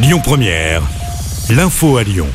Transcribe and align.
Lyon 0.00 0.20
Première, 0.22 0.82
l'info 1.50 1.96
à 1.96 2.04
Lyon. 2.04 2.28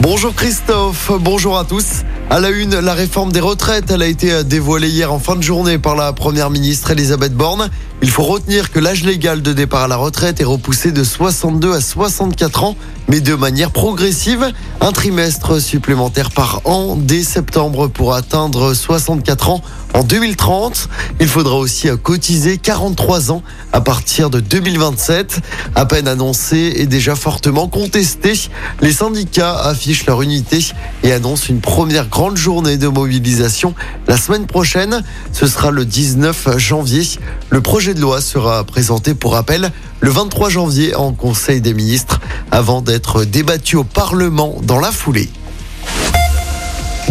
Bonjour 0.00 0.34
Christophe, 0.34 1.12
bonjour 1.20 1.56
à 1.56 1.64
tous. 1.64 2.02
À 2.32 2.38
la 2.38 2.50
une, 2.50 2.78
la 2.78 2.94
réforme 2.94 3.32
des 3.32 3.40
retraites, 3.40 3.90
elle 3.90 4.02
a 4.02 4.06
été 4.06 4.44
dévoilée 4.44 4.88
hier 4.88 5.12
en 5.12 5.18
fin 5.18 5.34
de 5.34 5.42
journée 5.42 5.78
par 5.78 5.96
la 5.96 6.12
première 6.12 6.48
ministre 6.48 6.92
Elisabeth 6.92 7.34
Borne. 7.34 7.70
Il 8.02 8.08
faut 8.08 8.22
retenir 8.22 8.70
que 8.70 8.78
l'âge 8.78 9.02
légal 9.02 9.42
de 9.42 9.52
départ 9.52 9.82
à 9.82 9.88
la 9.88 9.96
retraite 9.96 10.40
est 10.40 10.44
repoussé 10.44 10.92
de 10.92 11.02
62 11.02 11.74
à 11.74 11.80
64 11.80 12.62
ans, 12.62 12.76
mais 13.08 13.20
de 13.20 13.34
manière 13.34 13.72
progressive. 13.72 14.52
Un 14.80 14.92
trimestre 14.92 15.60
supplémentaire 15.60 16.30
par 16.30 16.62
an 16.66 16.96
dès 16.96 17.24
septembre 17.24 17.88
pour 17.88 18.14
atteindre 18.14 18.74
64 18.74 19.50
ans 19.50 19.62
en 19.92 20.04
2030. 20.04 20.88
Il 21.18 21.26
faudra 21.26 21.56
aussi 21.56 21.88
cotiser 22.00 22.58
43 22.58 23.32
ans 23.32 23.42
à 23.72 23.80
partir 23.80 24.30
de 24.30 24.38
2027. 24.38 25.40
À 25.74 25.84
peine 25.84 26.06
annoncé 26.06 26.74
et 26.76 26.86
déjà 26.86 27.16
fortement 27.16 27.66
contesté, 27.66 28.34
les 28.80 28.92
syndicats 28.92 29.58
affichent 29.58 30.06
leur 30.06 30.22
unité 30.22 30.64
et 31.02 31.12
annoncent 31.12 31.48
une 31.48 31.60
première 31.60 32.08
grande 32.08 32.19
journée 32.36 32.76
de 32.76 32.86
mobilisation 32.86 33.74
la 34.06 34.18
semaine 34.18 34.46
prochaine. 34.46 35.02
Ce 35.32 35.46
sera 35.46 35.70
le 35.70 35.86
19 35.86 36.58
janvier. 36.58 37.02
Le 37.48 37.62
projet 37.62 37.94
de 37.94 38.00
loi 38.00 38.20
sera 38.20 38.62
présenté 38.64 39.14
pour 39.14 39.32
rappel 39.32 39.72
le 40.00 40.10
23 40.10 40.50
janvier 40.50 40.94
en 40.94 41.12
Conseil 41.12 41.62
des 41.62 41.72
ministres 41.72 42.20
avant 42.50 42.82
d'être 42.82 43.24
débattu 43.24 43.76
au 43.76 43.84
Parlement 43.84 44.56
dans 44.62 44.80
la 44.80 44.92
foulée. 44.92 45.30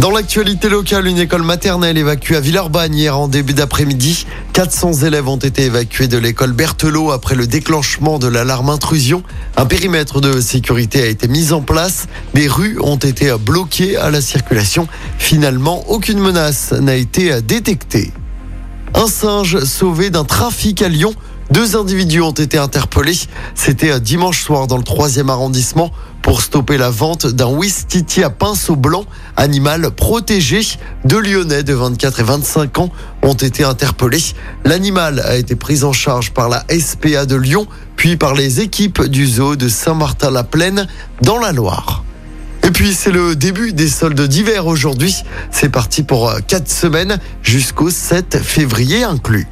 Dans 0.00 0.10
l'actualité 0.10 0.70
locale, 0.70 1.08
une 1.08 1.18
école 1.18 1.42
maternelle 1.42 1.98
évacuée 1.98 2.36
à 2.36 2.40
Villeurbanne 2.40 2.94
hier 2.94 3.18
en 3.18 3.28
début 3.28 3.52
d'après-midi. 3.52 4.24
400 4.54 5.04
élèves 5.04 5.28
ont 5.28 5.36
été 5.36 5.64
évacués 5.64 6.08
de 6.08 6.16
l'école 6.16 6.52
Berthelot 6.52 7.10
après 7.10 7.34
le 7.34 7.46
déclenchement 7.46 8.18
de 8.18 8.26
l'alarme 8.26 8.70
intrusion. 8.70 9.22
Un 9.58 9.66
périmètre 9.66 10.22
de 10.22 10.40
sécurité 10.40 11.02
a 11.02 11.06
été 11.06 11.28
mis 11.28 11.52
en 11.52 11.60
place. 11.60 12.06
Des 12.32 12.48
rues 12.48 12.78
ont 12.80 12.96
été 12.96 13.30
bloquées 13.38 13.98
à 13.98 14.08
la 14.08 14.22
circulation. 14.22 14.88
Finalement, 15.18 15.84
aucune 15.90 16.18
menace 16.18 16.72
n'a 16.72 16.94
été 16.94 17.42
détectée. 17.42 18.10
Un 18.94 19.06
singe 19.06 19.62
sauvé 19.64 20.08
d'un 20.08 20.24
trafic 20.24 20.80
à 20.80 20.88
Lyon. 20.88 21.12
Deux 21.50 21.76
individus 21.76 22.22
ont 22.22 22.30
été 22.30 22.56
interpellés. 22.56 23.18
C'était 23.54 24.00
dimanche 24.00 24.42
soir 24.42 24.66
dans 24.66 24.78
le 24.78 24.82
troisième 24.82 25.28
arrondissement 25.28 25.90
pour 26.30 26.42
stopper 26.42 26.78
la 26.78 26.90
vente 26.90 27.26
d'un 27.26 27.48
Ouistiti 27.48 28.22
à 28.22 28.30
pinceau 28.30 28.76
blanc, 28.76 29.04
animal 29.36 29.90
protégé. 29.90 30.60
Deux 31.04 31.20
Lyonnais 31.20 31.64
de 31.64 31.74
24 31.74 32.20
et 32.20 32.22
25 32.22 32.78
ans 32.78 32.90
ont 33.22 33.34
été 33.34 33.64
interpellés. 33.64 34.22
L'animal 34.64 35.18
a 35.26 35.34
été 35.34 35.56
pris 35.56 35.82
en 35.82 35.92
charge 35.92 36.30
par 36.30 36.48
la 36.48 36.64
SPA 36.70 37.26
de 37.26 37.34
Lyon, 37.34 37.66
puis 37.96 38.16
par 38.16 38.34
les 38.34 38.60
équipes 38.60 39.06
du 39.06 39.26
zoo 39.26 39.56
de 39.56 39.68
Saint-Martin-la-Plaine 39.68 40.86
dans 41.20 41.40
la 41.40 41.50
Loire. 41.50 42.04
Et 42.62 42.70
puis 42.70 42.94
c'est 42.94 43.10
le 43.10 43.34
début 43.34 43.72
des 43.72 43.88
soldes 43.88 44.28
d'hiver 44.28 44.68
aujourd'hui. 44.68 45.16
C'est 45.50 45.68
parti 45.68 46.04
pour 46.04 46.32
quatre 46.46 46.70
semaines 46.70 47.18
jusqu'au 47.42 47.90
7 47.90 48.38
février 48.40 49.02
inclus. 49.02 49.48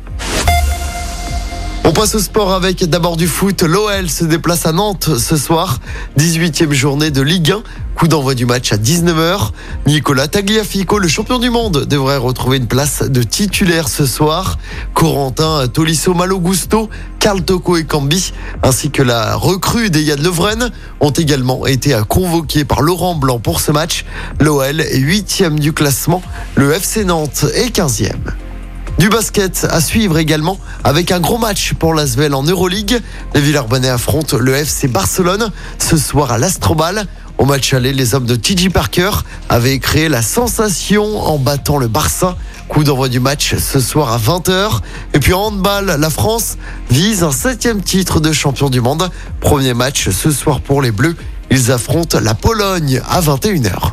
On 1.88 1.92
passe 1.92 2.14
au 2.16 2.18
sport 2.18 2.52
avec 2.52 2.84
d'abord 2.84 3.16
du 3.16 3.26
foot. 3.26 3.62
L'OL 3.62 4.10
se 4.10 4.26
déplace 4.26 4.66
à 4.66 4.72
Nantes 4.72 5.16
ce 5.16 5.38
soir. 5.38 5.78
18e 6.18 6.70
journée 6.70 7.10
de 7.10 7.22
Ligue 7.22 7.50
1. 7.50 7.62
Coup 7.94 8.08
d'envoi 8.08 8.34
du 8.34 8.44
match 8.44 8.72
à 8.72 8.76
19h. 8.76 9.52
Nicolas 9.86 10.28
Tagliafico, 10.28 10.98
le 10.98 11.08
champion 11.08 11.38
du 11.38 11.48
monde, 11.48 11.86
devrait 11.86 12.18
retrouver 12.18 12.58
une 12.58 12.66
place 12.66 13.04
de 13.04 13.22
titulaire 13.22 13.88
ce 13.88 14.04
soir. 14.04 14.58
Corentin 14.92 15.66
Tolisso 15.66 16.12
Malogusto, 16.12 16.90
Carl 17.20 17.42
Toko 17.42 17.78
et 17.78 17.84
Cambi, 17.84 18.34
ainsi 18.62 18.90
que 18.90 19.02
la 19.02 19.34
recrue 19.34 19.88
des 19.88 20.02
Yann 20.02 20.22
Levren, 20.22 20.70
ont 21.00 21.08
également 21.08 21.64
été 21.64 21.98
convoqués 22.06 22.66
par 22.66 22.82
Laurent 22.82 23.14
Blanc 23.14 23.38
pour 23.38 23.62
ce 23.62 23.72
match. 23.72 24.04
L'OL 24.40 24.82
est 24.82 25.00
8e 25.00 25.58
du 25.58 25.72
classement. 25.72 26.20
Le 26.54 26.70
FC 26.70 27.06
Nantes 27.06 27.46
est 27.54 27.74
15e. 27.74 28.12
Du 28.98 29.08
basket 29.08 29.64
à 29.70 29.80
suivre 29.80 30.18
également 30.18 30.58
avec 30.82 31.12
un 31.12 31.20
gros 31.20 31.38
match 31.38 31.74
pour 31.74 31.94
l'Asvel 31.94 32.34
en 32.34 32.42
Euroleague. 32.42 33.00
Les 33.32 33.40
Villarbonnais 33.40 33.88
affrontent 33.88 34.36
le 34.36 34.54
FC 34.54 34.88
Barcelone 34.88 35.52
ce 35.78 35.96
soir 35.96 36.32
à 36.32 36.38
l'Astrobal. 36.38 37.06
Au 37.38 37.44
match 37.44 37.72
aller, 37.74 37.92
les 37.92 38.16
hommes 38.16 38.26
de 38.26 38.34
TJ 38.34 38.70
Parker 38.70 39.10
avaient 39.48 39.78
créé 39.78 40.08
la 40.08 40.20
sensation 40.20 41.20
en 41.20 41.38
battant 41.38 41.78
le 41.78 41.86
Barça. 41.86 42.36
Coup 42.66 42.82
d'envoi 42.82 43.08
du 43.08 43.20
match 43.20 43.54
ce 43.54 43.78
soir 43.78 44.12
à 44.12 44.18
20h. 44.18 44.80
Et 45.14 45.20
puis 45.20 45.32
en 45.32 45.42
handball, 45.42 45.96
la 45.96 46.10
France 46.10 46.56
vise 46.90 47.22
un 47.22 47.30
septième 47.30 47.80
titre 47.80 48.18
de 48.18 48.32
champion 48.32 48.68
du 48.68 48.80
monde. 48.80 49.08
Premier 49.40 49.74
match 49.74 50.10
ce 50.10 50.32
soir 50.32 50.60
pour 50.60 50.82
les 50.82 50.90
Bleus. 50.90 51.14
Ils 51.52 51.70
affrontent 51.70 52.18
la 52.18 52.34
Pologne 52.34 53.00
à 53.08 53.20
21h. 53.20 53.92